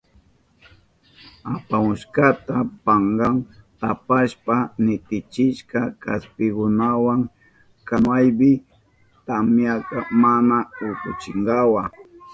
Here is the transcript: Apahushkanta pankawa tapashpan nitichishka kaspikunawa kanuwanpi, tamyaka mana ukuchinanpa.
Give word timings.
Apahushkanta 1.55 2.55
pankawa 2.83 3.45
tapashpan 3.79 4.61
nitichishka 4.83 5.81
kaspikunawa 6.03 7.15
kanuwanpi, 7.87 8.51
tamyaka 9.27 9.97
mana 10.21 10.57
ukuchinanpa. 10.89 11.81